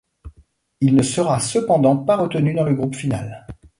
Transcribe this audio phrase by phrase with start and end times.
[0.79, 3.45] Il ne sera cependant pas retenu dans le groupe final.